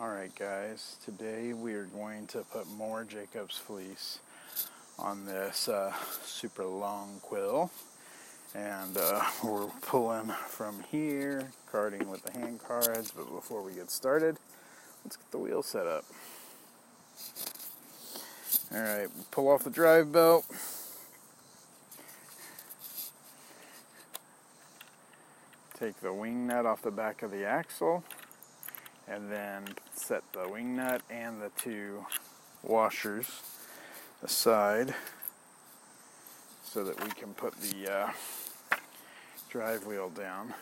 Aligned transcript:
Alright 0.00 0.36
guys, 0.36 0.96
today 1.04 1.52
we 1.52 1.74
are 1.74 1.86
going 1.86 2.28
to 2.28 2.44
put 2.52 2.70
more 2.70 3.02
Jacob's 3.02 3.58
fleece 3.58 4.20
on 4.96 5.26
this 5.26 5.68
uh, 5.68 5.92
super 6.22 6.64
long 6.64 7.18
quill 7.20 7.72
and 8.54 8.96
uh, 8.96 9.24
we're 9.42 9.66
pulling 9.82 10.28
from 10.46 10.84
here, 10.92 11.50
carding 11.72 12.08
with 12.08 12.22
the 12.22 12.30
hand 12.30 12.60
cards, 12.60 13.10
but 13.10 13.28
before 13.34 13.60
we 13.60 13.72
get 13.72 13.90
started, 13.90 14.36
let's 15.04 15.16
get 15.16 15.28
the 15.32 15.38
wheel 15.38 15.64
set 15.64 15.88
up. 15.88 16.04
Alright, 18.72 19.08
pull 19.32 19.50
off 19.50 19.64
the 19.64 19.70
drive 19.70 20.12
belt. 20.12 20.44
Take 25.76 26.00
the 26.00 26.12
wing 26.12 26.46
nut 26.46 26.66
off 26.66 26.82
the 26.82 26.92
back 26.92 27.24
of 27.24 27.32
the 27.32 27.44
axle 27.44 28.04
and 29.10 29.30
then 29.30 29.64
set 29.94 30.22
the 30.32 30.48
wing 30.48 30.76
nut 30.76 31.02
and 31.10 31.40
the 31.40 31.50
two 31.56 32.04
washers 32.62 33.40
aside 34.22 34.94
so 36.62 36.84
that 36.84 37.02
we 37.02 37.10
can 37.10 37.32
put 37.34 37.54
the 37.60 37.90
uh, 37.90 38.10
drive 39.48 39.86
wheel 39.86 40.10
down. 40.10 40.52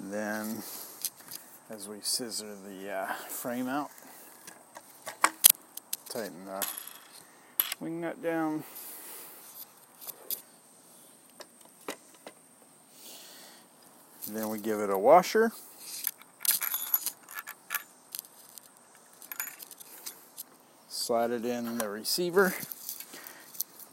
Then, 0.00 0.62
as 1.70 1.88
we 1.88 1.98
scissor 2.02 2.54
the 2.66 2.90
uh, 2.90 3.12
frame 3.28 3.68
out, 3.68 3.90
tighten 6.08 6.44
the 6.44 6.66
wing 7.80 8.00
nut 8.00 8.22
down. 8.22 8.64
Then 14.30 14.50
we 14.50 14.58
give 14.58 14.78
it 14.80 14.90
a 14.90 14.98
washer. 14.98 15.52
Slide 20.88 21.30
it 21.30 21.44
in 21.46 21.78
the 21.78 21.88
receiver. 21.88 22.54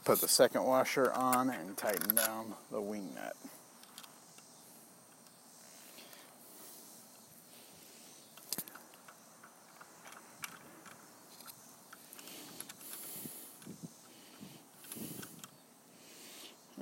Put 0.04 0.20
the 0.20 0.28
second 0.28 0.64
washer 0.64 1.10
on 1.12 1.48
and 1.50 1.76
tighten 1.76 2.14
down 2.14 2.54
the 2.70 2.80
wing 2.80 3.08
nut. 3.14 3.34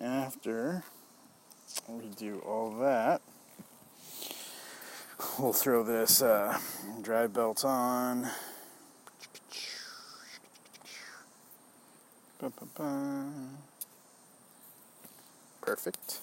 After 0.02 0.82
we 1.88 2.08
do 2.08 2.40
all 2.40 2.72
that, 2.80 3.22
we'll 5.38 5.52
throw 5.52 5.82
this 5.82 6.22
uh, 6.22 6.58
drive 7.02 7.32
belt 7.32 7.64
on. 7.64 8.28
Perfect. 15.60 16.20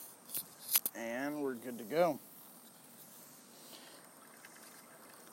And 0.95 1.41
we're 1.41 1.55
good 1.55 1.77
to 1.79 1.83
go. 1.83 2.19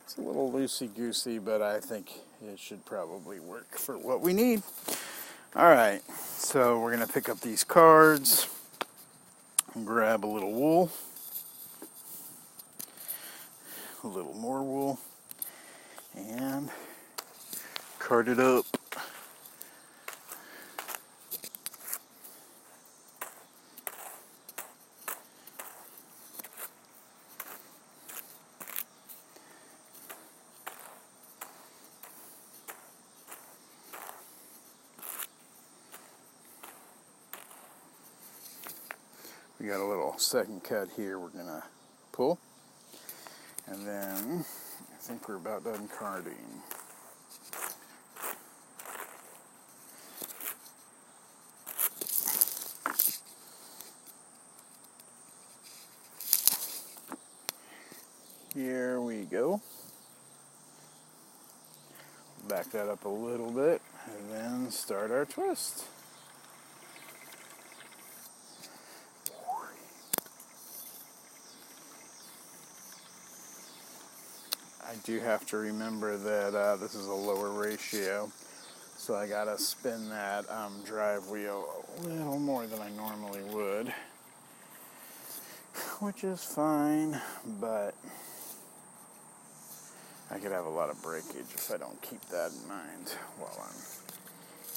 It's 0.04 0.16
a 0.16 0.22
little 0.22 0.50
loosey-goosey, 0.50 1.38
but 1.38 1.60
I 1.60 1.80
think 1.80 2.12
it 2.42 2.58
should 2.58 2.84
probably 2.84 3.38
work 3.38 3.76
for 3.76 3.98
what 3.98 4.20
we 4.20 4.32
need. 4.32 4.62
All 5.54 5.70
right, 5.70 6.00
so 6.36 6.78
we're 6.80 6.94
going 6.94 7.06
to 7.06 7.12
pick 7.12 7.28
up 7.28 7.40
these 7.40 7.64
cards 7.64 8.48
and 9.74 9.86
grab 9.86 10.24
a 10.24 10.26
little 10.26 10.52
wool 10.52 10.90
a 14.04 14.06
little 14.06 14.34
more 14.34 14.62
wool 14.62 14.98
and 16.14 16.70
card 17.98 18.28
it 18.28 18.38
up. 18.38 18.64
We 39.60 39.66
got 39.66 39.80
a 39.80 39.84
little 39.84 40.16
second 40.18 40.62
cut 40.62 40.88
here 40.96 41.18
we're 41.18 41.30
to 41.46 41.64
pull. 42.12 42.38
And 43.70 43.86
then 43.86 44.44
I 44.92 44.96
think 45.00 45.28
we're 45.28 45.36
about 45.36 45.64
done 45.64 45.88
carding. 45.88 46.34
Here 58.54 59.00
we 59.00 59.24
go. 59.24 59.60
Back 62.48 62.70
that 62.70 62.88
up 62.88 63.04
a 63.04 63.08
little 63.08 63.50
bit 63.50 63.82
and 64.06 64.30
then 64.30 64.70
start 64.70 65.10
our 65.10 65.26
twist. 65.26 65.84
Do 75.08 75.18
have 75.20 75.46
to 75.46 75.56
remember 75.56 76.18
that 76.18 76.54
uh, 76.54 76.76
this 76.76 76.94
is 76.94 77.06
a 77.06 77.14
lower 77.14 77.48
ratio, 77.48 78.30
so 78.98 79.16
I 79.16 79.26
gotta 79.26 79.56
spin 79.56 80.10
that 80.10 80.44
um, 80.50 80.82
drive 80.84 81.28
wheel 81.28 81.64
a 81.96 82.02
little 82.02 82.38
more 82.38 82.66
than 82.66 82.82
I 82.82 82.90
normally 82.90 83.42
would, 83.44 83.88
which 86.00 86.24
is 86.24 86.44
fine, 86.44 87.18
but 87.58 87.94
I 90.30 90.38
could 90.38 90.52
have 90.52 90.66
a 90.66 90.68
lot 90.68 90.90
of 90.90 91.02
breakage 91.02 91.54
if 91.54 91.70
I 91.72 91.78
don't 91.78 92.02
keep 92.02 92.20
that 92.26 92.50
in 92.50 92.68
mind 92.68 93.08
while 93.38 93.66
I'm 93.66 93.80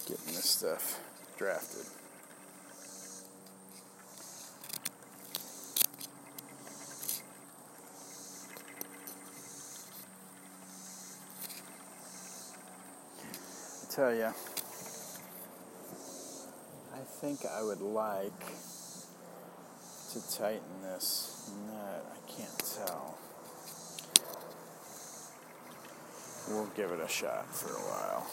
getting 0.07 0.27
this 0.27 0.49
stuff 0.49 1.01
drafted. 1.37 2.00
Tell 13.91 14.15
you, 14.15 14.23
I 16.93 17.03
think 17.19 17.41
I 17.45 17.61
would 17.61 17.81
like 17.81 18.39
to 20.13 20.31
tighten 20.37 20.81
this 20.81 21.51
nut. 21.67 22.05
I 22.09 22.31
can't 22.31 22.57
tell. 22.77 23.17
We'll 26.49 26.67
give 26.67 26.91
it 26.91 27.01
a 27.01 27.07
shot 27.09 27.53
for 27.53 27.71
a 27.73 27.81
while. 27.81 28.31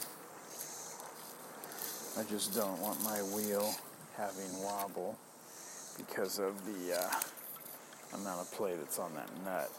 I 2.16 2.30
just 2.30 2.54
don't 2.54 2.80
want 2.80 3.02
my 3.02 3.20
wheel 3.34 3.74
having 4.16 4.62
wobble 4.62 5.18
because 5.96 6.38
of 6.38 6.54
the 6.66 7.00
uh, 7.00 7.10
amount 8.14 8.42
of 8.42 8.52
play 8.52 8.76
that's 8.76 9.00
on 9.00 9.12
that 9.16 9.28
nut. 9.44 9.70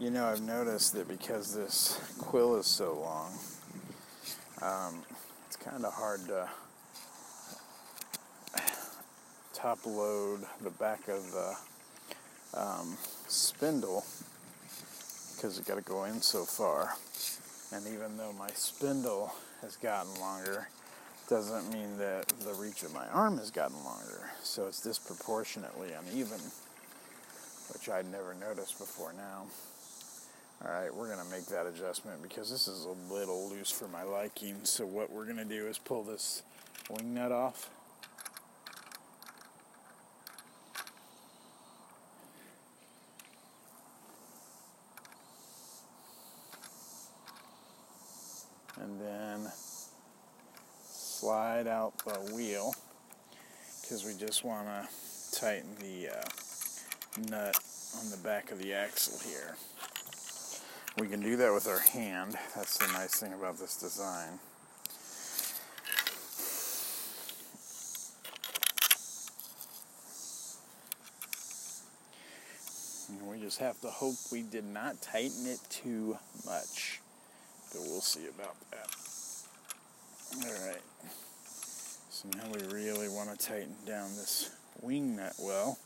You 0.00 0.08
know, 0.08 0.24
I've 0.24 0.40
noticed 0.40 0.94
that 0.94 1.08
because 1.08 1.54
this 1.54 2.00
quill 2.18 2.56
is 2.56 2.64
so 2.64 2.94
long, 2.94 3.34
um, 4.62 5.02
it's 5.46 5.56
kind 5.56 5.84
of 5.84 5.92
hard 5.92 6.26
to 6.28 6.48
top 9.52 9.84
load 9.84 10.40
the 10.62 10.70
back 10.70 11.06
of 11.08 11.30
the 11.32 11.54
um, 12.58 12.96
spindle 13.28 14.06
because 15.36 15.58
you 15.58 15.64
got 15.64 15.74
to 15.74 15.82
go 15.82 16.04
in 16.04 16.22
so 16.22 16.44
far. 16.44 16.94
And 17.70 17.86
even 17.86 18.16
though 18.16 18.32
my 18.32 18.48
spindle 18.54 19.34
has 19.60 19.76
gotten 19.76 20.18
longer, 20.18 20.68
doesn't 21.28 21.70
mean 21.74 21.98
that 21.98 22.26
the 22.40 22.54
reach 22.54 22.84
of 22.84 22.94
my 22.94 23.06
arm 23.08 23.36
has 23.36 23.50
gotten 23.50 23.76
longer. 23.84 24.30
So 24.42 24.66
it's 24.66 24.80
disproportionately 24.80 25.90
uneven, 25.92 26.40
which 27.74 27.90
I'd 27.90 28.10
never 28.10 28.34
noticed 28.34 28.78
before 28.78 29.12
now. 29.12 29.44
All 30.62 30.70
right, 30.70 30.94
we're 30.94 31.08
gonna 31.08 31.28
make 31.30 31.46
that 31.46 31.66
adjustment 31.66 32.22
because 32.22 32.50
this 32.50 32.68
is 32.68 32.84
a 32.84 33.12
little 33.12 33.48
loose 33.48 33.70
for 33.70 33.88
my 33.88 34.02
liking. 34.02 34.56
So 34.64 34.84
what 34.84 35.10
we're 35.10 35.24
gonna 35.24 35.46
do 35.46 35.66
is 35.66 35.78
pull 35.78 36.02
this 36.02 36.42
wing 36.90 37.14
nut 37.14 37.32
off. 37.32 37.70
And 48.78 49.00
then 49.00 49.50
slide 50.84 51.66
out 51.66 51.96
the 52.04 52.34
wheel 52.34 52.74
because 53.80 54.04
we 54.04 54.14
just 54.14 54.44
want 54.44 54.66
to 54.66 55.40
tighten 55.40 55.74
the 55.80 56.08
uh, 56.08 57.30
nut 57.30 57.58
on 57.98 58.10
the 58.10 58.16
back 58.18 58.50
of 58.50 58.58
the 58.58 58.74
axle 58.74 59.18
here. 59.26 59.56
We 61.00 61.08
can 61.08 61.22
do 61.22 61.36
that 61.38 61.54
with 61.54 61.66
our 61.66 61.78
hand. 61.78 62.36
That's 62.54 62.76
the 62.76 62.86
nice 62.92 63.18
thing 63.18 63.32
about 63.32 63.56
this 63.56 63.74
design. 63.76 64.38
And 73.08 73.30
we 73.30 73.40
just 73.40 73.58
have 73.60 73.80
to 73.80 73.88
hope 73.88 74.16
we 74.30 74.42
did 74.42 74.66
not 74.66 75.00
tighten 75.00 75.46
it 75.46 75.60
too 75.70 76.18
much. 76.44 77.00
But 77.72 77.80
we'll 77.80 78.02
see 78.02 78.26
about 78.26 78.56
that. 78.70 78.94
Alright. 80.36 80.82
So 82.10 82.28
now 82.36 82.44
we 82.52 82.60
really 82.74 83.08
want 83.08 83.30
to 83.30 83.46
tighten 83.46 83.74
down 83.86 84.10
this 84.16 84.50
wing 84.82 85.16
nut 85.16 85.32
well 85.38 85.78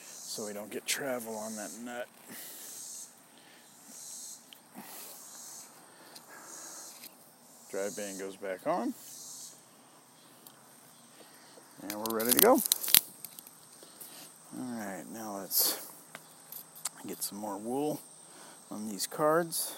so 0.00 0.46
we 0.46 0.54
don't 0.54 0.70
get 0.70 0.86
travel 0.86 1.36
on 1.36 1.54
that 1.56 1.70
nut. 1.84 2.08
Drive 7.70 7.96
band 7.96 8.18
goes 8.18 8.34
back 8.34 8.66
on. 8.66 8.92
And 11.82 11.92
we're 11.94 12.18
ready 12.18 12.32
to 12.32 12.40
go. 12.40 12.60
Alright, 14.58 15.08
now 15.12 15.36
let's 15.36 15.86
get 17.06 17.22
some 17.22 17.38
more 17.38 17.56
wool 17.56 18.00
on 18.72 18.88
these 18.88 19.06
cards. 19.06 19.76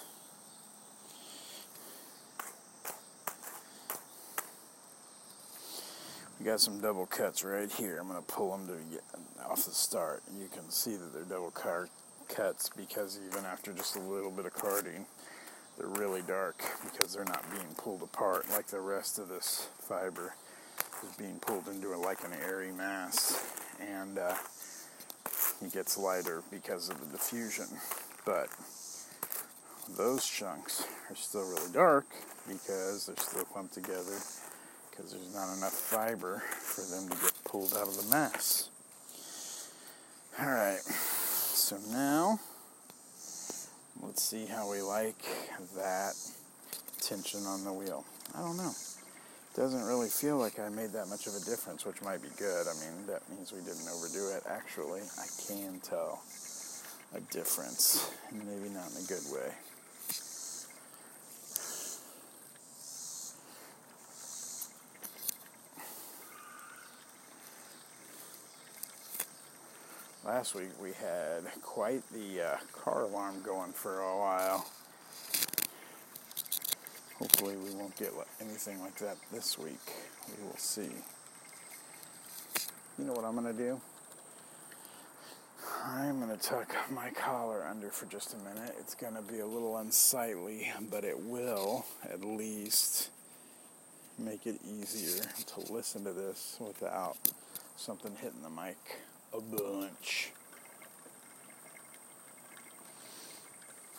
We 6.41 6.47
got 6.47 6.61
some 6.61 6.81
double 6.81 7.05
cuts 7.05 7.45
right 7.45 7.71
here. 7.71 7.99
I'm 8.01 8.09
going 8.09 8.19
to 8.19 8.27
pull 8.27 8.57
them 8.57 8.69
to 8.69 8.75
get 8.91 9.05
off 9.45 9.67
the 9.67 9.71
start. 9.71 10.23
You 10.41 10.49
can 10.49 10.71
see 10.71 10.97
that 10.97 11.13
they're 11.13 11.25
double 11.25 11.51
car 11.51 11.91
cuts 12.29 12.71
because 12.75 13.21
even 13.29 13.45
after 13.45 13.71
just 13.75 13.97
a 13.97 14.01
little 14.01 14.31
bit 14.31 14.47
of 14.47 14.55
carding, 14.55 15.05
they're 15.79 15.87
really 15.87 16.23
dark 16.23 16.63
because 16.85 17.15
they're 17.15 17.25
not 17.25 17.45
being 17.51 17.75
pulled 17.77 18.03
apart 18.03 18.47
like 18.51 18.67
the 18.67 18.81
rest 18.81 19.19
of 19.19 19.29
this 19.29 19.69
fiber 19.81 20.35
is 21.03 21.17
being 21.17 21.39
pulled 21.41 21.69
into 21.69 21.95
a 21.95 21.97
like 21.97 22.23
an 22.25 22.33
airy 22.45 22.73
mass. 22.73 23.43
And 23.81 24.19
uh, 24.19 24.35
it 25.61 25.73
gets 25.73 25.99
lighter 25.99 26.43
because 26.51 26.89
of 26.89 27.01
the 27.01 27.07
diffusion. 27.07 27.67
But 28.25 28.49
those 29.97 30.27
chunks 30.27 30.87
are 31.11 31.17
still 31.17 31.49
really 31.49 31.73
dark 31.73 32.07
because 32.47 33.07
they're 33.07 33.17
still 33.17 33.45
clumped 33.45 33.75
together 33.75 34.19
because 34.91 35.13
there's 35.13 35.35
not 35.35 35.57
enough 35.57 35.73
fiber 35.73 36.43
for 36.49 36.83
them 36.83 37.09
to 37.09 37.17
get 37.17 37.33
pulled 37.45 37.75
out 37.75 37.89
of 37.89 37.97
the 37.97 38.11
mass. 38.11 38.69
Alright, 40.41 40.81
so 40.81 41.79
now 41.91 42.41
let's 44.03 44.23
see 44.23 44.47
how 44.47 44.71
we 44.71 44.83
like 44.83 45.23
that 45.77 46.15
tension 47.01 47.47
on 47.47 47.65
the 47.65 47.73
wheel. 47.73 48.05
I 48.35 48.41
don't 48.41 48.57
know. 48.57 48.73
Doesn't 49.55 49.85
really 49.85 50.09
feel 50.09 50.39
like 50.39 50.59
I 50.59 50.69
made 50.71 50.93
that 50.93 51.09
much 51.09 51.27
of 51.27 51.35
a 51.35 51.41
difference, 51.41 51.85
which 51.85 52.03
might 52.03 52.23
be 52.23 52.29
good. 52.39 52.67
I 52.67 52.73
mean, 52.75 53.07
that 53.07 53.23
means 53.31 53.53
we 53.53 53.61
didn't 53.61 53.87
overdo 53.89 54.35
it. 54.35 54.43
Actually, 54.49 55.03
I 55.19 55.27
can 55.47 55.79
tell 55.81 56.23
a 57.15 57.21
difference, 57.33 58.11
maybe 58.33 58.71
not 58.71 58.91
in 58.91 59.05
a 59.05 59.07
good 59.07 59.23
way. 59.33 59.53
Last 70.33 70.55
week 70.55 70.71
we 70.83 70.93
had 70.93 71.43
quite 71.61 72.03
the 72.11 72.41
uh, 72.41 72.57
car 72.73 73.03
alarm 73.03 73.43
going 73.43 73.73
for 73.73 74.01
a 74.01 74.19
while. 74.19 74.67
Hopefully 77.19 77.55
we 77.57 77.71
won't 77.75 77.95
get 77.99 78.15
anything 78.41 78.81
like 78.81 78.97
that 78.97 79.19
this 79.31 79.59
week. 79.59 79.93
We 80.27 80.43
will 80.47 80.57
see. 80.57 80.89
You 82.99 83.05
know 83.05 83.13
what 83.13 83.27
I'm 83.27 83.35
going 83.35 83.55
to 83.55 83.63
do? 83.63 83.79
I'm 85.85 86.19
going 86.19 86.35
to 86.35 86.43
tuck 86.43 86.75
my 86.91 87.11
collar 87.11 87.67
under 87.69 87.91
for 87.91 88.07
just 88.07 88.33
a 88.33 88.39
minute. 88.39 88.75
It's 88.81 88.95
going 88.95 89.17
to 89.17 89.23
be 89.23 89.41
a 89.41 89.47
little 89.47 89.77
unsightly, 89.77 90.73
but 90.91 91.05
it 91.05 91.21
will 91.27 91.85
at 92.11 92.25
least 92.25 93.11
make 94.19 94.47
it 94.47 94.59
easier 94.67 95.25
to 95.49 95.71
listen 95.71 96.05
to 96.05 96.13
this 96.15 96.57
without 96.59 97.19
something 97.77 98.17
hitting 98.23 98.41
the 98.43 98.49
mic 98.49 98.79
a 99.35 99.41
bunch. 99.41 100.31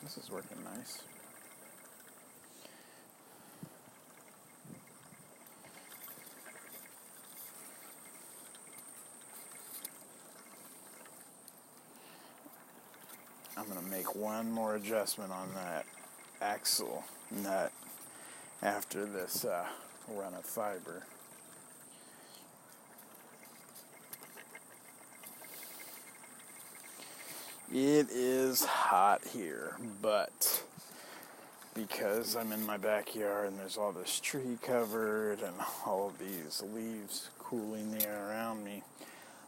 This 0.04 0.18
is 0.18 0.30
working 0.30 0.58
nice. 0.64 1.02
I'm 13.56 13.66
going 13.70 13.80
to 13.80 13.86
make 13.92 14.16
one 14.16 14.52
more 14.52 14.76
adjustment 14.76 15.32
on 15.32 15.54
that 15.56 15.86
axle 16.42 17.04
nut 17.32 17.72
after 18.62 19.06
this 19.06 19.46
uh, 19.46 19.66
run 20.10 20.34
of 20.34 20.44
fiber. 20.44 21.04
It 27.74 28.12
is 28.12 28.64
hot 28.66 29.22
here, 29.34 29.78
but 30.00 30.64
because 31.74 32.36
I'm 32.36 32.52
in 32.52 32.64
my 32.64 32.78
backyard 32.78 33.48
and 33.48 33.58
there's 33.58 33.78
all 33.78 33.92
this 33.92 34.20
tree 34.20 34.60
covered 34.62 35.40
and 35.42 35.56
all 35.84 36.06
of 36.06 36.20
these 36.20 36.62
leaves 36.72 37.32
cooling 37.40 37.90
the 37.90 38.08
air 38.08 38.30
around 38.30 38.64
me, 38.64 38.84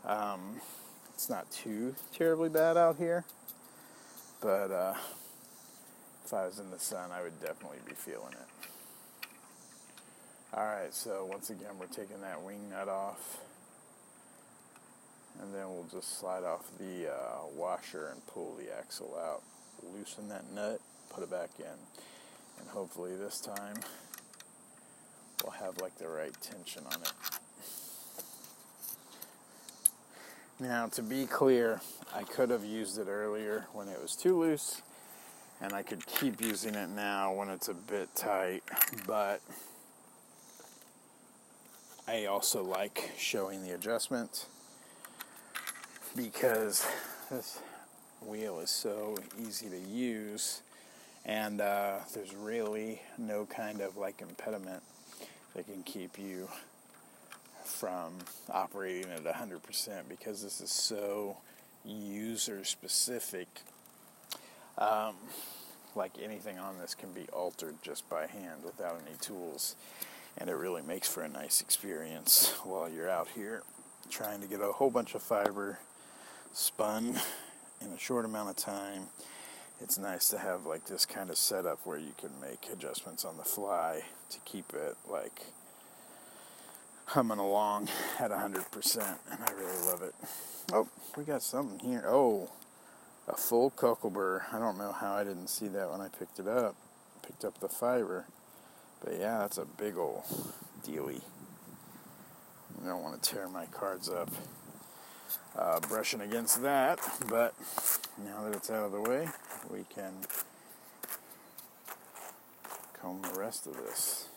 um, 0.06 0.60
it's 1.14 1.30
not 1.30 1.52
too 1.52 1.94
terribly 2.16 2.50
bad 2.50 2.78
out 2.78 2.96
here. 2.96 3.26
But 4.42 4.72
uh, 4.72 4.96
if 6.26 6.34
I 6.34 6.48
was 6.48 6.58
in 6.58 6.72
the 6.72 6.80
sun, 6.80 7.12
I 7.12 7.22
would 7.22 7.40
definitely 7.40 7.78
be 7.86 7.94
feeling 7.94 8.32
it. 8.32 8.68
Alright, 10.52 10.96
so 10.96 11.28
once 11.30 11.52
again, 11.52 11.78
we're 11.80 11.86
taking 11.86 12.22
that 12.22 12.42
wing 12.42 12.72
nut 12.72 12.90
off 12.90 13.38
and 15.42 15.54
then 15.54 15.68
we'll 15.70 15.88
just 15.92 16.20
slide 16.20 16.44
off 16.44 16.66
the 16.80 17.12
uh, 17.12 17.48
washer 17.56 18.10
and 18.12 18.26
pull 18.28 18.56
the 18.56 18.76
axle 18.78 19.16
out 19.20 19.42
loosen 19.94 20.30
that 20.30 20.44
nut 20.54 20.80
put 21.10 21.24
it 21.24 21.32
back 21.32 21.50
in. 21.60 21.66
And 22.60 22.70
hopefully 22.70 23.16
this 23.16 23.40
time 23.40 23.76
we'll 25.44 25.54
have 25.54 25.80
like 25.80 25.98
the 25.98 26.08
right 26.08 26.34
tension 26.42 26.84
on 26.92 27.02
it. 27.02 27.14
Now 30.60 30.88
to 30.88 31.02
be 31.02 31.26
clear 31.26 31.82
I 32.14 32.24
could 32.24 32.50
have 32.50 32.66
used 32.66 32.98
it 32.98 33.08
earlier 33.08 33.68
when 33.74 33.88
it 33.88 34.02
was 34.02 34.16
too 34.16 34.40
loose 34.40 34.82
and 35.62 35.74
I 35.74 35.84
could 35.84 36.06
keep 36.06 36.42
using 36.42 36.76
it 36.76 36.90
now 36.90 37.34
when 37.34 37.50
it's 37.50 37.68
a 37.70 37.74
bit 37.74 38.10
tight 38.16 38.64
but 39.06 39.42
I 42.08 42.26
also 42.26 42.64
like 42.64 43.12
showing 43.18 43.64
the 43.64 43.74
adjustment 43.74 44.46
because 46.16 46.88
this 47.30 47.60
wheel 48.22 48.60
is 48.60 48.70
so 48.70 49.18
easy 49.40 49.70
to 49.70 49.80
use 49.80 50.62
and 51.26 51.60
uh, 51.60 51.98
there's 52.14 52.34
really 52.36 53.02
no 53.18 53.46
kind 53.46 53.82
of 53.82 53.98
like 53.98 54.22
impediment 54.22 54.82
that 55.56 55.66
can 55.66 55.84
keep 55.84 56.18
you 56.18 56.48
from 57.64 58.14
operating 58.52 59.12
at 59.12 59.24
100% 59.24 59.60
because 60.08 60.42
this 60.42 60.62
is 60.62 60.72
so 60.72 61.38
user 61.84 62.64
specific 62.64 63.48
um, 64.78 65.16
like 65.96 66.12
anything 66.22 66.58
on 66.60 66.78
this 66.80 66.96
can 66.96 67.12
be 67.12 67.26
altered 67.34 67.76
just 67.82 68.08
by 68.10 68.28
hand 68.28 68.64
without 68.64 69.00
any 69.06 69.16
tools 69.20 69.76
and 70.38 70.50
it 70.50 70.54
really 70.54 70.82
makes 70.82 71.08
for 71.08 71.24
a 71.24 71.30
nice 71.30 71.62
experience 71.62 72.54
while 72.64 72.90
you're 72.90 73.10
out 73.10 73.28
here 73.36 73.64
trying 74.10 74.42
to 74.42 74.48
get 74.48 74.62
a 74.62 74.72
whole 74.74 74.90
bunch 74.90 75.16
of 75.16 75.22
fiber 75.22 75.80
spun 76.56 77.20
in 77.82 77.92
a 77.92 78.00
short 78.00 78.24
amount 78.24 78.50
of 78.50 78.56
time. 78.56 79.08
It's 79.82 79.98
nice 79.98 80.30
to 80.30 80.38
have 80.38 80.66
like 80.66 80.86
this 80.86 81.06
kind 81.06 81.30
of 81.30 81.38
setup 81.38 81.86
where 81.86 81.98
you 81.98 82.14
can 82.18 82.32
make 82.42 82.70
adjustments 82.72 83.26
on 83.26 83.36
the 83.36 83.44
fly 83.44 84.04
to 84.30 84.40
keep 84.46 84.74
it 84.74 84.96
like 85.10 85.48
humming 87.08 87.40
along 87.40 87.90
at 88.20 88.32
100%, 88.32 88.98
and 89.32 89.44
I 89.44 89.52
really 89.52 89.86
love 89.86 90.02
it. 90.02 90.16
Oh, 90.72 90.88
we 91.18 91.26
got 91.26 91.44
something 91.44 91.78
here. 91.88 92.06
Oh, 92.08 92.50
a 93.28 93.36
full 93.36 93.70
cocklebur. 93.72 94.54
I 94.54 94.58
don't 94.58 94.78
know 94.78 94.94
how 94.94 95.14
I 95.14 95.26
didn't 95.26 95.50
see 95.50 95.68
that 95.68 95.92
when 95.92 96.00
I 96.00 96.08
picked 96.08 96.40
it 96.40 96.48
up. 96.48 96.76
Picked 97.22 97.44
up 97.44 97.60
the 97.60 97.70
fiber. 97.70 98.26
But 99.04 99.20
yeah, 99.20 99.40
that's 99.40 99.58
a 99.58 99.66
big 99.66 99.98
old 99.98 100.24
dealy. 100.84 101.22
I 102.82 102.88
don't 102.88 103.04
want 103.04 103.22
to 103.22 103.30
tear 103.30 103.50
my 103.50 103.66
cards 103.66 104.10
up 104.10 104.30
uh, 105.58 105.80
brushing 105.82 106.22
against 106.22 106.62
that, 106.62 107.00
but 107.30 107.54
now 108.24 108.44
that 108.44 108.56
it's 108.56 108.70
out 108.70 108.86
of 108.86 108.92
the 108.92 109.02
way, 109.02 109.28
we 109.72 109.84
can 109.94 110.14
comb 112.94 113.22
the 113.22 113.40
rest 113.40 113.68
of 113.68 113.76
this. 113.78 114.28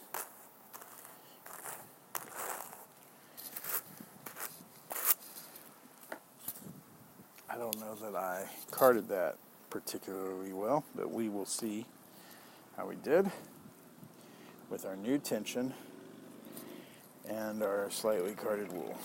I 7.50 7.56
don't 7.56 7.78
know 7.80 7.94
that 7.96 8.14
I 8.14 8.44
carded 8.70 9.08
that 9.08 9.36
particularly 9.70 10.52
well, 10.52 10.84
but 10.94 11.10
we 11.10 11.28
will 11.28 11.46
see 11.46 11.86
how 12.76 12.86
we 12.86 12.94
did 12.96 13.30
with 14.70 14.86
our 14.86 14.96
new 14.96 15.18
tension 15.18 15.74
and 17.28 17.62
our 17.62 17.90
slightly 17.90 18.32
carded 18.32 18.72
wool. 18.72 18.96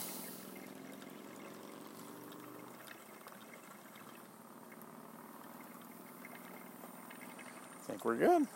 We're 8.03 8.15
good. 8.15 8.47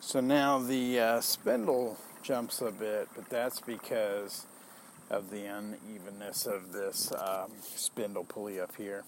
So 0.00 0.20
now 0.20 0.58
the 0.58 0.98
uh, 0.98 1.20
spindle 1.20 1.96
jumps 2.22 2.60
a 2.60 2.72
bit, 2.72 3.08
but 3.14 3.28
that's 3.28 3.60
because 3.60 4.46
of 5.10 5.30
the 5.30 5.44
unevenness 5.44 6.46
of 6.46 6.72
this 6.72 7.12
um, 7.12 7.50
spindle 7.62 8.24
pulley 8.24 8.60
up 8.60 8.74
here. 8.76 9.04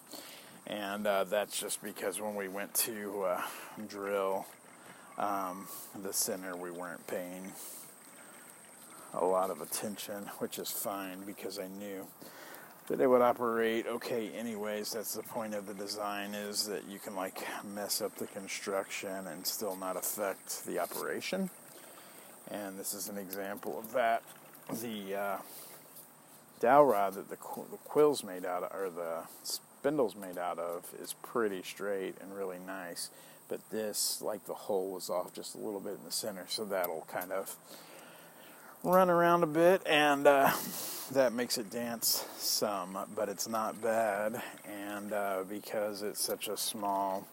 And 0.67 1.07
uh, 1.07 1.25
that's 1.25 1.59
just 1.59 1.83
because 1.83 2.21
when 2.21 2.37
we 2.37 2.47
went 2.47 2.75
to 2.75 3.23
uh, 3.23 3.43
drill 3.89 4.47
um, 5.19 5.67
the 6.01 6.13
center, 6.13 6.57
we 6.57 6.71
weren't 6.71 7.05
paying 7.07 7.53
a 9.15 9.25
lot 9.25 9.51
of 9.51 9.61
attention, 9.61 10.31
which 10.39 10.59
is 10.59 10.71
fine 10.71 11.25
because 11.27 11.59
I 11.59 11.67
knew 11.67 12.07
that 12.93 13.01
it 13.01 13.07
would 13.07 13.23
operate 13.23 13.87
okay 13.87 14.29
anyways. 14.37 14.93
That's 14.93 15.15
the 15.15 15.23
point 15.23 15.55
of 15.55 15.67
the 15.67 15.73
design 15.73 16.35
is 16.35 16.67
that 16.67 16.83
you 16.87 16.99
can 16.99 17.17
like 17.17 17.43
mess 17.65 18.03
up 18.03 18.15
the 18.17 18.27
construction 18.27 19.29
and 19.29 19.47
still 19.47 19.77
not 19.77 19.97
affect 19.97 20.67
the 20.67 20.79
operation. 20.79 21.49
And 22.51 22.79
this 22.79 22.93
is 22.93 23.09
an 23.09 23.17
example 23.17 23.79
of 23.79 23.95
that. 23.95 24.23
The 24.83 25.15
uh, 25.15 25.37
dowel 26.61 26.85
rod 26.85 27.15
that 27.15 27.31
the, 27.31 27.37
qu- 27.37 27.65
the 27.71 27.79
quill's 27.79 28.23
made 28.23 28.45
out 28.45 28.63
of, 28.63 28.79
or 28.79 28.91
the 28.91 29.23
spindle's 29.43 30.15
made 30.15 30.37
out 30.37 30.59
of, 30.59 30.85
is 31.01 31.15
pretty 31.23 31.63
straight 31.63 32.17
and 32.21 32.37
really 32.37 32.59
nice. 32.59 33.09
But 33.49 33.61
this, 33.71 34.21
like 34.21 34.45
the 34.45 34.53
hole 34.53 34.91
was 34.91 35.09
off 35.09 35.33
just 35.33 35.55
a 35.55 35.59
little 35.59 35.81
bit 35.81 35.95
in 35.95 36.05
the 36.05 36.13
center, 36.13 36.45
so 36.47 36.67
that'll 36.67 37.07
kind 37.11 37.33
of 37.33 37.57
run 38.85 39.11
around 39.11 39.43
a 39.43 39.47
bit 39.47 39.83
and 39.87 40.27
uh, 40.27 40.51
that 41.13 41.33
makes 41.33 41.59
it 41.59 41.71
dance 41.71 42.25
some, 42.37 42.99
but 43.15 43.29
it's 43.29 43.49
not 43.49 43.81
bad. 43.81 44.43
And 44.69 45.13
uh, 45.13 45.45
because 45.49 46.03
it's 46.03 46.23
such 46.23 46.49
a 46.49 46.57
small 46.57 47.27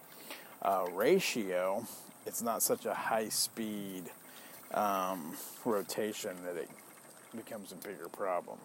uh, 0.62 0.86
ratio, 0.94 1.86
it's 2.26 2.42
not 2.42 2.62
such 2.62 2.86
a 2.86 2.94
high 2.94 3.30
speed 3.30 4.12
um, 4.74 5.36
rotation 5.66 6.36
that 6.46 6.56
it 6.56 6.70
becomes 7.36 7.72
a 7.72 7.76
bigger 7.76 8.10
problem. 8.10 8.58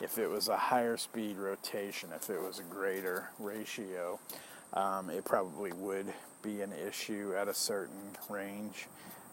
If 0.00 0.18
it 0.18 0.28
was 0.28 0.48
a 0.48 0.56
higher 0.56 0.96
speed 0.96 1.36
rotation, 1.36 2.10
if 2.14 2.30
it 2.30 2.40
was 2.40 2.58
a 2.58 2.62
greater 2.62 3.30
ratio, 3.38 4.18
um, 4.72 5.10
it 5.10 5.24
probably 5.24 5.72
would 5.72 6.06
be 6.42 6.62
an 6.62 6.72
issue 6.72 7.32
at 7.36 7.48
a 7.48 7.54
certain 7.54 8.16
range 8.28 8.86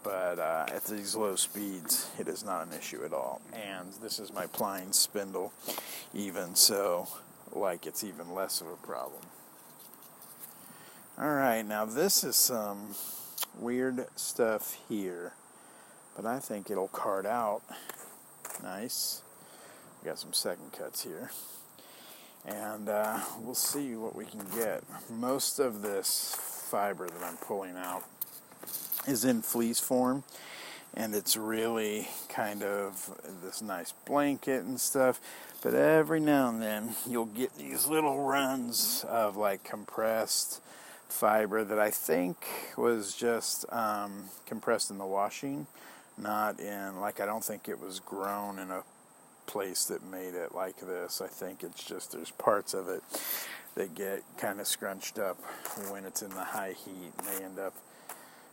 but 0.03 0.39
uh, 0.39 0.65
at 0.70 0.86
these 0.86 1.15
low 1.15 1.36
speeds, 1.36 2.10
it 2.20 2.27
is 2.27 2.43
not 2.43 2.67
an 2.67 2.74
issue 2.74 3.03
at 3.03 3.13
all. 3.13 3.41
And 3.53 3.93
this 4.01 4.20
is 4.20 4.34
my 4.34 4.48
Pline 4.48 4.93
spindle, 4.93 5.53
even 6.13 6.55
so, 6.55 7.08
like 7.53 7.86
it's 7.86 8.03
even 8.03 8.34
less 8.34 8.62
of 8.62 8.67
a 8.67 8.75
problem. 8.75 9.22
All 11.17 11.34
right, 11.34 11.62
now 11.62 11.86
this 11.86 12.24
is 12.24 12.36
some 12.36 12.96
weird 13.60 14.08
stuff 14.15 14.77
here, 14.89 15.34
but 16.15 16.25
I 16.25 16.39
think 16.39 16.72
it'll 16.72 16.88
card 16.88 17.25
out 17.25 17.62
nice. 18.63 19.22
We 20.01 20.08
got 20.08 20.20
some 20.20 20.34
second 20.34 20.74
cuts 20.74 21.03
here. 21.03 21.31
And 22.46 22.89
uh, 22.89 23.20
we'll 23.39 23.53
see 23.53 23.96
what 23.96 24.15
we 24.15 24.25
can 24.25 24.43
get. 24.55 24.84
Most 25.10 25.60
of 25.60 25.81
this 25.81 26.36
fiber 26.39 27.08
that 27.08 27.24
I'm 27.24 27.38
pulling 27.38 27.77
out 27.77 28.03
is 29.08 29.25
in 29.25 29.41
fleece 29.41 29.79
form 29.79 30.24
and 30.93 31.15
it's 31.15 31.38
really 31.38 32.08
kind 32.29 32.63
of 32.63 33.17
this 33.43 33.62
nice 33.62 33.93
blanket 34.05 34.63
and 34.63 34.79
stuff 34.79 35.20
but 35.62 35.74
every 35.74 36.20
now 36.20 36.50
and 36.50 36.62
then 36.62 36.96
you'll 37.08 37.25
get 37.25 37.55
these 37.58 37.88
little 37.88 38.24
runs 38.24 39.05
of 39.08 39.38
like 39.38 39.63
compressed 39.63 40.62
fiber 41.08 41.63
that 41.63 41.79
I 41.79 41.89
think 41.89 42.38
was 42.77 43.15
just 43.15 43.65
um, 43.72 44.25
compressed 44.46 44.91
in 44.91 44.98
the 44.98 45.05
washing 45.05 45.67
not 46.17 46.60
in 46.60 47.00
like 47.00 47.20
I 47.20 47.25
don't 47.25 47.43
think 47.43 47.67
it 47.67 47.79
was 47.79 48.00
grown 48.00 48.60
in 48.60 48.70
a 48.72 48.84
place 49.48 49.86
that 49.86 50.03
made 50.03 50.34
it 50.34 50.53
like 50.55 50.79
this. 50.79 51.22
I 51.22 51.27
think 51.27 51.63
it's 51.63 51.84
just 51.84 52.13
there's 52.13 52.31
parts 52.31 52.74
of 52.74 52.88
it 52.88 53.03
that 53.75 53.96
get 53.96 54.24
kind 54.38 54.60
of 54.60 54.67
scrunched 54.67 55.20
up 55.20 55.38
when 55.89 56.05
it's 56.05 56.22
in 56.22 56.29
the 56.29 56.43
high 56.43 56.74
heat 56.74 57.12
and 57.17 57.27
they 57.27 57.43
end 57.43 57.60
up 57.60 57.74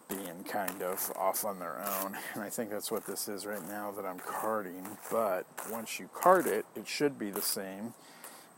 being 0.08 0.44
kind 0.44 0.82
of 0.82 1.12
off 1.16 1.44
on 1.44 1.58
their 1.58 1.78
own. 1.78 2.16
And 2.34 2.42
I 2.42 2.48
think 2.48 2.70
that's 2.70 2.90
what 2.90 3.06
this 3.06 3.28
is 3.28 3.46
right 3.46 3.66
now 3.68 3.90
that 3.92 4.04
I'm 4.04 4.18
carding. 4.18 4.86
But 5.10 5.46
once 5.70 5.98
you 5.98 6.08
card 6.14 6.46
it, 6.46 6.64
it 6.74 6.88
should 6.88 7.18
be 7.18 7.30
the 7.30 7.42
same 7.42 7.94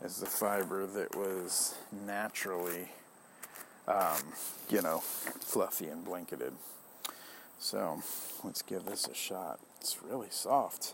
as 0.01 0.17
the 0.17 0.25
fiber 0.25 0.87
that 0.87 1.15
was 1.15 1.75
naturally, 2.05 2.89
um, 3.87 4.33
you 4.69 4.81
know, 4.81 4.99
fluffy 4.99 5.87
and 5.87 6.03
blanketed. 6.03 6.53
So 7.59 8.01
let's 8.43 8.61
give 8.61 8.85
this 8.85 9.07
a 9.07 9.13
shot. 9.13 9.59
It's 9.79 10.01
really 10.01 10.29
soft. 10.31 10.93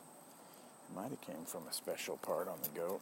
It 0.89 0.95
might 0.95 1.09
have 1.09 1.21
came 1.21 1.45
from 1.45 1.63
a 1.69 1.73
special 1.73 2.17
part 2.17 2.47
on 2.47 2.57
the 2.63 2.69
goat. 2.69 3.01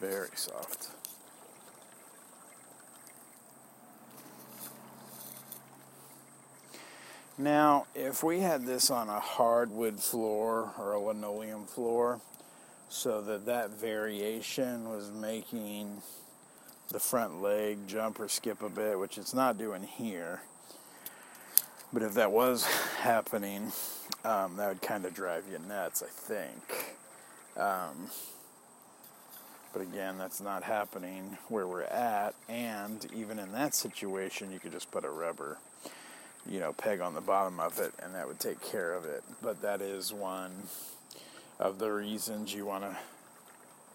Very 0.00 0.28
soft. 0.34 0.88
Now, 7.36 7.86
if 7.94 8.22
we 8.22 8.40
had 8.40 8.66
this 8.66 8.90
on 8.90 9.08
a 9.08 9.20
hardwood 9.20 9.98
floor 9.98 10.72
or 10.78 10.92
a 10.92 11.00
linoleum 11.00 11.64
floor, 11.64 12.20
so 12.90 13.22
that 13.22 13.46
that 13.46 13.70
variation 13.70 14.90
was 14.90 15.10
making 15.10 16.02
the 16.90 16.98
front 16.98 17.40
leg 17.40 17.78
jump 17.86 18.20
or 18.20 18.28
skip 18.28 18.62
a 18.62 18.68
bit, 18.68 18.98
which 18.98 19.16
it's 19.16 19.32
not 19.32 19.56
doing 19.56 19.82
here. 19.82 20.42
But 21.92 22.02
if 22.02 22.14
that 22.14 22.30
was 22.30 22.66
happening, 22.98 23.72
um, 24.24 24.56
that 24.56 24.68
would 24.68 24.82
kind 24.82 25.04
of 25.04 25.14
drive 25.14 25.44
you 25.50 25.58
nuts, 25.66 26.02
I 26.02 26.08
think. 26.08 26.96
Um, 27.56 28.10
but 29.72 29.82
again, 29.82 30.18
that's 30.18 30.40
not 30.40 30.62
happening 30.62 31.38
where 31.48 31.66
we're 31.66 31.82
at. 31.82 32.34
And 32.48 33.06
even 33.14 33.38
in 33.38 33.52
that 33.52 33.74
situation, 33.74 34.52
you 34.52 34.58
could 34.58 34.72
just 34.72 34.90
put 34.90 35.04
a 35.04 35.10
rubber, 35.10 35.58
you 36.48 36.60
know, 36.60 36.72
peg 36.72 37.00
on 37.00 37.14
the 37.14 37.20
bottom 37.20 37.60
of 37.60 37.78
it, 37.78 37.92
and 38.02 38.14
that 38.14 38.26
would 38.26 38.40
take 38.40 38.60
care 38.62 38.94
of 38.94 39.04
it. 39.04 39.22
But 39.42 39.62
that 39.62 39.80
is 39.80 40.12
one 40.12 40.52
of 41.58 41.78
the 41.78 41.92
reasons 41.92 42.54
you 42.54 42.66
want 42.66 42.84
to 42.84 42.96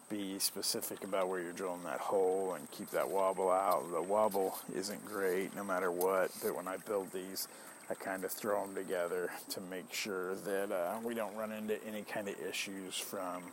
be 0.09 0.37
specific 0.39 1.03
about 1.03 1.27
where 1.27 1.41
you're 1.41 1.51
drilling 1.51 1.83
that 1.83 1.99
hole 1.99 2.53
and 2.53 2.69
keep 2.71 2.91
that 2.91 3.09
wobble 3.09 3.49
out. 3.49 3.91
The 3.91 4.01
wobble 4.01 4.57
isn't 4.73 5.03
great 5.05 5.55
no 5.55 5.63
matter 5.63 5.91
what, 5.91 6.31
but 6.43 6.55
when 6.55 6.67
I 6.67 6.77
build 6.77 7.11
these, 7.11 7.47
I 7.89 7.95
kind 7.95 8.23
of 8.23 8.31
throw 8.31 8.65
them 8.65 8.75
together 8.75 9.31
to 9.49 9.61
make 9.61 9.93
sure 9.93 10.35
that 10.35 10.71
uh, 10.71 10.97
we 11.03 11.13
don't 11.13 11.35
run 11.35 11.51
into 11.51 11.83
any 11.87 12.03
kind 12.03 12.27
of 12.27 12.35
issues 12.39 12.97
from 12.97 13.43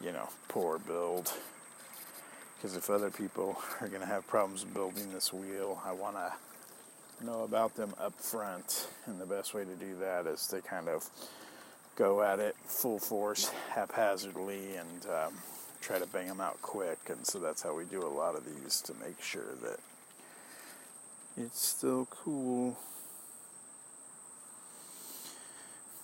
you 0.00 0.12
know, 0.12 0.28
poor 0.48 0.78
build. 0.78 1.32
Because 2.56 2.76
if 2.76 2.90
other 2.90 3.10
people 3.10 3.58
are 3.80 3.88
going 3.88 4.00
to 4.00 4.06
have 4.06 4.26
problems 4.26 4.64
building 4.64 5.12
this 5.12 5.32
wheel, 5.32 5.80
I 5.84 5.92
want 5.92 6.16
to 6.16 6.32
know 7.24 7.44
about 7.44 7.74
them 7.76 7.94
up 8.00 8.14
front. 8.14 8.88
And 9.06 9.20
the 9.20 9.26
best 9.26 9.54
way 9.54 9.64
to 9.64 9.74
do 9.74 9.96
that 10.00 10.26
is 10.26 10.46
to 10.48 10.60
kind 10.60 10.88
of 10.88 11.08
go 11.96 12.22
at 12.22 12.38
it 12.40 12.56
full 12.64 12.98
force, 12.98 13.50
haphazardly, 13.70 14.76
and 14.76 15.06
um, 15.06 15.34
try 15.80 15.98
to 15.98 16.06
bang 16.06 16.28
them 16.28 16.40
out 16.40 16.60
quick. 16.62 16.98
And 17.08 17.26
so 17.26 17.38
that's 17.38 17.62
how 17.62 17.74
we 17.74 17.84
do 17.84 18.04
a 18.04 18.08
lot 18.08 18.34
of 18.34 18.44
these 18.44 18.80
to 18.82 18.94
make 18.94 19.22
sure 19.22 19.54
that 19.62 19.78
It's 21.38 21.60
still 21.60 22.06
cool. 22.10 22.78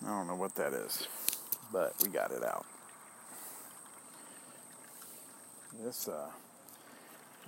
I 0.05 0.09
don't 0.09 0.27
know 0.27 0.35
what 0.37 0.55
that 0.57 0.75
is, 0.75 1.09
but 1.73 1.95
we 2.03 2.11
got 2.11 2.33
it 2.33 2.45
out. 2.45 2.67
This 5.81 6.07
uh, 6.07 6.29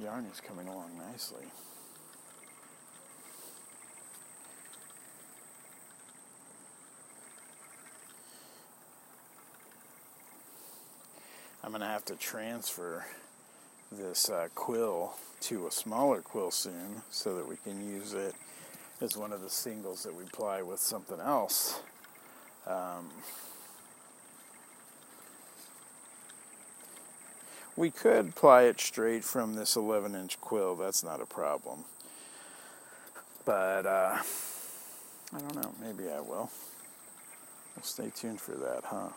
yarn 0.03 0.25
is 0.33 0.41
coming 0.41 0.67
along 0.67 0.97
nicely. 0.97 1.45
I'm 11.63 11.71
going 11.71 11.81
to 11.81 11.87
have 11.87 12.05
to 12.07 12.17
transfer 12.17 13.05
this 13.93 14.31
uh, 14.31 14.49
quill 14.55 15.15
to 15.43 15.67
a 15.67 15.71
smaller 15.71 16.21
quill 16.21 16.51
soon 16.51 17.03
so 17.11 17.37
that 17.37 17.47
we 17.47 17.57
can 17.57 17.87
use 17.87 18.15
it 18.15 18.35
as 19.01 19.17
one 19.17 19.33
of 19.33 19.43
the 19.43 19.51
singles 19.51 20.03
that 20.03 20.15
we 20.15 20.25
ply 20.25 20.63
with 20.63 20.81
something 20.81 21.21
else. 21.21 21.81
Um, 22.67 23.11
we 27.77 27.91
could 27.91 28.35
ply 28.35 28.63
it 28.63 28.81
straight 28.81 29.25
from 29.25 29.55
this 29.55 29.77
11 29.77 30.15
inch 30.15 30.41
quill, 30.41 30.77
that's 30.77 31.03
not 31.03 31.21
a 31.21 31.27
problem. 31.27 31.85
But 33.45 33.87
uh, 33.87 34.19
I 35.33 35.39
don't 35.39 35.57
know, 35.57 35.75
maybe 35.81 36.11
I 36.11 36.21
will. 36.21 36.51
Stay 37.83 38.11
tuned 38.15 38.41
for 38.41 38.53
that, 38.53 38.85
huh? 38.85 39.09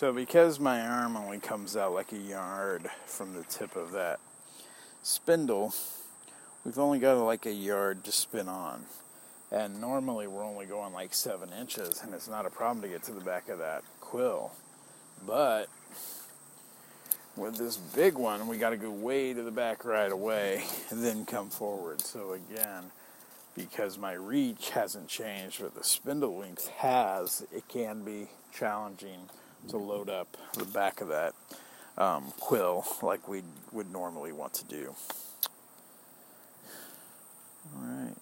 So 0.00 0.14
because 0.14 0.58
my 0.58 0.80
arm 0.80 1.14
only 1.14 1.40
comes 1.40 1.76
out 1.76 1.92
like 1.92 2.10
a 2.12 2.16
yard 2.16 2.88
from 3.04 3.34
the 3.34 3.42
tip 3.42 3.76
of 3.76 3.92
that 3.92 4.18
spindle, 5.02 5.74
we've 6.64 6.78
only 6.78 6.98
got 6.98 7.22
like 7.22 7.44
a 7.44 7.52
yard 7.52 8.02
to 8.04 8.10
spin 8.10 8.48
on. 8.48 8.86
And 9.52 9.78
normally 9.78 10.26
we're 10.26 10.42
only 10.42 10.64
going 10.64 10.94
like 10.94 11.12
seven 11.12 11.50
inches, 11.52 12.00
and 12.02 12.14
it's 12.14 12.30
not 12.30 12.46
a 12.46 12.48
problem 12.48 12.80
to 12.80 12.88
get 12.88 13.02
to 13.02 13.12
the 13.12 13.20
back 13.20 13.50
of 13.50 13.58
that 13.58 13.82
quill. 14.00 14.52
But 15.26 15.66
with 17.36 17.58
this 17.58 17.76
big 17.76 18.14
one, 18.14 18.48
we 18.48 18.56
got 18.56 18.70
to 18.70 18.78
go 18.78 18.90
way 18.90 19.34
to 19.34 19.42
the 19.42 19.50
back 19.50 19.84
right 19.84 20.10
away 20.10 20.64
and 20.88 21.04
then 21.04 21.26
come 21.26 21.50
forward. 21.50 22.00
So 22.00 22.32
again, 22.32 22.84
because 23.54 23.98
my 23.98 24.14
reach 24.14 24.70
hasn't 24.70 25.08
changed, 25.08 25.60
but 25.60 25.74
the 25.74 25.84
spindle 25.84 26.38
length 26.38 26.68
has, 26.68 27.46
it 27.52 27.68
can 27.68 28.02
be 28.02 28.28
challenging 28.50 29.28
to 29.68 29.76
load 29.76 30.08
up 30.08 30.36
the 30.54 30.64
back 30.64 31.00
of 31.00 31.08
that 31.08 31.34
um, 31.98 32.32
quill 32.40 32.84
like 33.02 33.28
we 33.28 33.42
would 33.72 33.92
normally 33.92 34.32
want 34.32 34.54
to 34.54 34.64
do. 34.64 34.94
All 37.74 37.82
right. 37.82 38.14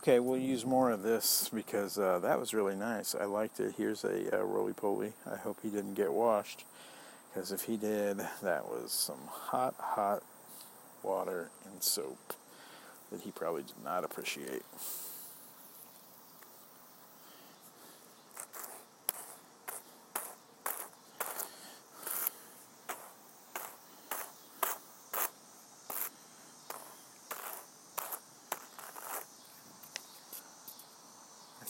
Okay, 0.00 0.18
we'll 0.18 0.40
use 0.40 0.66
more 0.66 0.90
of 0.90 1.02
this 1.02 1.48
because 1.54 1.96
uh, 1.96 2.18
that 2.20 2.40
was 2.40 2.52
really 2.52 2.74
nice. 2.74 3.14
I 3.14 3.24
liked 3.24 3.60
it. 3.60 3.74
Here's 3.76 4.02
a 4.04 4.36
uh, 4.36 4.42
roly 4.42 4.72
poly. 4.72 5.12
I 5.30 5.36
hope 5.36 5.58
he 5.62 5.68
didn't 5.68 5.94
get 5.94 6.12
washed 6.12 6.64
because 7.32 7.52
if 7.52 7.62
he 7.62 7.76
did, 7.76 8.18
that 8.42 8.66
was 8.66 8.90
some 8.90 9.28
hot, 9.28 9.74
hot 9.78 10.22
water 11.02 11.50
and 11.64 11.82
soap 11.82 12.34
that 13.12 13.20
he 13.20 13.30
probably 13.30 13.62
did 13.62 13.84
not 13.84 14.02
appreciate. 14.02 14.62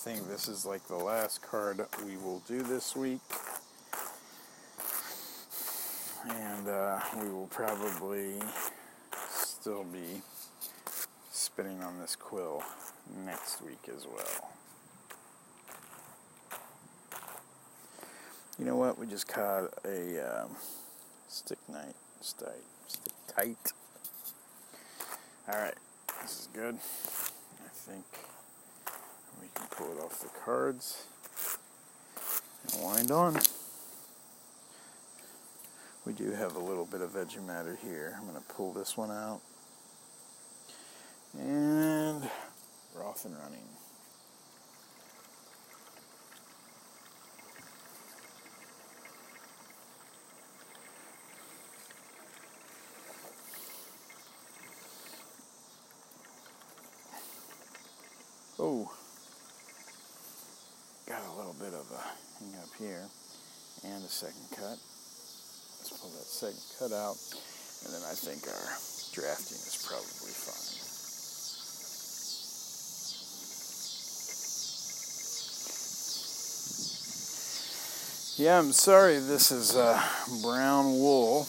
think 0.03 0.29
this 0.44 0.59
is 0.59 0.66
like 0.66 0.85
the 0.88 0.96
last 0.96 1.40
card 1.40 1.81
we 2.05 2.16
will 2.16 2.42
do 2.48 2.62
this 2.62 2.96
week. 2.96 3.20
And 6.28 6.68
uh, 6.68 6.98
we 7.20 7.28
will 7.28 7.46
probably 7.46 8.35
still 9.28 9.85
be 9.85 10.20
spinning 11.31 11.81
on 11.85 12.00
this 12.00 12.16
quill 12.16 12.61
next 13.24 13.62
week 13.62 13.88
as 13.94 14.05
well. 14.05 14.50
You 18.59 18.64
know 18.64 18.76
what? 18.76 18.98
We 18.98 19.07
just 19.07 19.28
caught 19.28 19.72
a 19.85 20.42
um, 20.42 20.57
stick 21.28 21.59
night, 21.68 21.94
stick, 22.20 22.48
stick 22.88 23.14
tight. 23.28 23.72
All 25.46 25.61
right, 25.61 25.74
this 26.20 26.40
is 26.40 26.48
good. 26.52 26.74
I 26.74 27.68
think 27.68 28.32
pull 29.70 29.92
it 29.92 30.03
off 30.03 30.20
the 30.20 30.29
cards 30.44 31.05
and 32.72 32.85
wind 32.85 33.11
on. 33.11 33.38
We 36.05 36.12
do 36.12 36.33
have 36.33 36.57
a 36.57 36.59
little 36.59 36.85
bit 36.85 37.01
of 37.01 37.11
veggie 37.11 37.44
matter 37.44 37.79
here. 37.83 38.16
I'm 38.18 38.27
going 38.27 38.37
to 38.40 38.53
pull 38.53 38.72
this 38.72 38.96
one 38.96 39.11
out. 39.11 39.40
And 41.38 42.29
we're 42.94 43.07
off 43.07 43.25
and 43.25 43.35
running. 43.37 43.61
Oh 58.59 58.92
got 61.12 61.35
a 61.35 61.37
little 61.37 61.52
bit 61.62 61.79
of 61.79 61.87
a 61.94 62.03
hang 62.42 62.59
up 62.59 62.75
here 62.77 63.07
and 63.87 64.03
a 64.03 64.09
second 64.09 64.51
cut. 64.51 64.75
Let's 65.79 65.94
pull 65.94 66.11
that 66.11 66.27
second 66.27 66.59
cut 66.75 66.90
out, 66.90 67.14
and 67.87 67.94
then 67.94 68.03
I 68.03 68.18
think 68.18 68.42
our 68.51 68.66
drafting 69.14 69.62
is 69.62 69.79
probably 69.87 70.35
fine. 70.35 70.83
Yeah, 78.42 78.59
I'm 78.59 78.72
sorry 78.72 79.20
this 79.20 79.53
is 79.53 79.77
uh, 79.77 80.03
brown 80.42 80.98
wool 80.98 81.46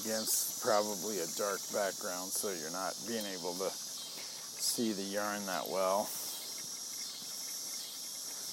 against 0.00 0.62
probably 0.64 1.20
a 1.20 1.28
dark 1.36 1.60
background, 1.76 2.32
so 2.32 2.48
you're 2.56 2.72
not 2.72 2.96
being 3.06 3.28
able 3.36 3.52
to 3.60 3.68
see 3.68 4.94
the 4.94 5.02
yarn 5.02 5.44
that 5.44 5.68
well. 5.68 6.08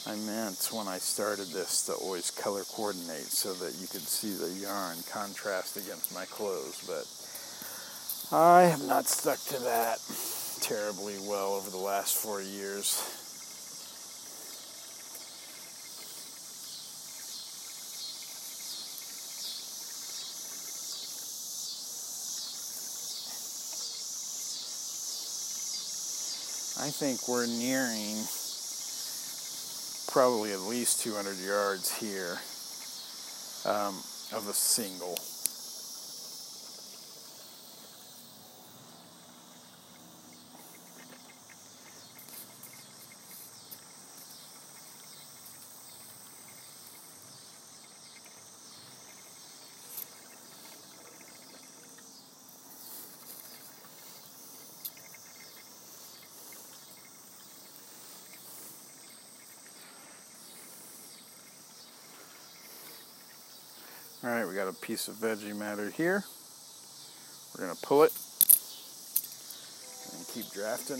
I 0.07 0.15
meant 0.15 0.69
when 0.71 0.87
I 0.87 0.97
started 0.97 1.47
this 1.47 1.85
to 1.85 1.93
always 1.93 2.31
color 2.31 2.63
coordinate 2.63 3.31
so 3.31 3.53
that 3.53 3.75
you 3.79 3.87
could 3.87 4.01
see 4.01 4.31
the 4.31 4.49
yarn 4.49 4.97
contrast 5.11 5.77
against 5.77 6.13
my 6.13 6.25
clothes, 6.25 6.81
but 6.87 7.05
I 8.35 8.63
have 8.63 8.83
not 8.85 9.07
stuck 9.07 9.39
to 9.55 9.63
that 9.63 9.99
terribly 10.61 11.17
well 11.27 11.53
over 11.53 11.69
the 11.69 11.77
last 11.77 12.15
four 12.15 12.41
years. 12.41 12.95
I 26.81 26.89
think 26.89 27.27
we're 27.27 27.45
nearing 27.45 28.23
probably 30.11 30.51
at 30.51 30.59
least 30.61 31.01
200 31.03 31.37
yards 31.37 31.95
here 31.95 32.39
um, 33.65 33.95
of 34.33 34.47
a 34.49 34.53
single. 34.53 35.15
All 64.21 64.29
right, 64.29 64.45
we 64.45 64.53
got 64.53 64.67
a 64.67 64.73
piece 64.73 65.07
of 65.07 65.15
veggie 65.15 65.55
matter 65.55 65.89
here. 65.91 66.25
We're 67.55 67.67
gonna 67.67 67.79
pull 67.81 68.03
it 68.03 68.11
and 70.11 70.27
keep 70.27 70.51
drafting. 70.51 70.97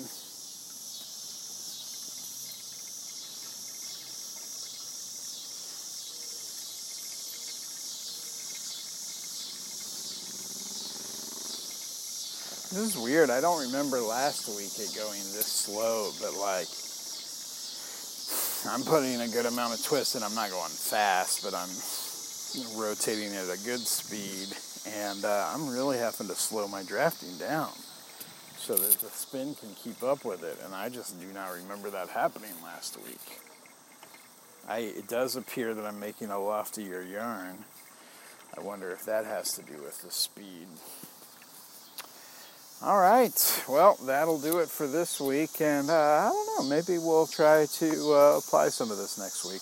This 12.71 12.95
is 12.95 12.97
weird. 12.97 13.29
I 13.29 13.41
don't 13.41 13.65
remember 13.65 13.99
last 13.99 14.47
week 14.47 14.71
it 14.79 14.95
going 14.95 15.19
this 15.35 15.47
slow, 15.47 16.11
but 16.21 16.35
like 16.39 16.69
I'm 18.71 18.85
putting 18.85 19.19
a 19.19 19.27
good 19.27 19.45
amount 19.45 19.77
of 19.77 19.83
twist 19.83 20.15
and 20.15 20.23
I'm 20.23 20.35
not 20.35 20.51
going 20.51 20.71
fast, 20.71 21.43
but 21.43 21.53
I'm 21.53 21.67
rotating 22.75 23.33
at 23.35 23.45
a 23.45 23.57
good 23.63 23.79
speed 23.79 24.47
and 24.87 25.25
uh, 25.25 25.51
I'm 25.53 25.69
really 25.69 25.97
having 25.97 26.27
to 26.27 26.35
slow 26.35 26.67
my 26.67 26.83
drafting 26.83 27.37
down 27.37 27.71
so 28.57 28.75
that 28.75 28.99
the 28.99 29.09
spin 29.09 29.55
can 29.55 29.69
keep 29.75 30.03
up 30.03 30.25
with 30.25 30.43
it 30.43 30.57
and 30.65 30.73
I 30.73 30.89
just 30.89 31.19
do 31.19 31.27
not 31.33 31.53
remember 31.53 31.89
that 31.89 32.09
happening 32.09 32.51
last 32.63 32.97
week. 33.05 33.39
I, 34.67 34.79
it 34.79 35.07
does 35.07 35.35
appear 35.35 35.73
that 35.73 35.85
I'm 35.85 35.99
making 35.99 36.29
a 36.29 36.39
loftier 36.39 37.01
yarn. 37.01 37.65
I 38.57 38.61
wonder 38.61 38.91
if 38.91 39.05
that 39.05 39.25
has 39.25 39.53
to 39.53 39.61
do 39.61 39.81
with 39.81 40.01
the 40.01 40.11
speed. 40.11 40.67
All 42.81 42.99
right, 42.99 43.63
well, 43.67 43.97
that'll 44.05 44.39
do 44.39 44.59
it 44.59 44.69
for 44.69 44.87
this 44.87 45.19
week, 45.19 45.59
and 45.59 45.89
uh, 45.89 45.93
I 45.93 46.29
don't 46.29 46.63
know, 46.63 46.69
maybe 46.75 46.97
we'll 46.97 47.27
try 47.27 47.65
to 47.65 48.13
uh, 48.13 48.37
apply 48.37 48.69
some 48.69 48.89
of 48.89 48.97
this 48.97 49.17
next 49.17 49.43
week. 49.43 49.61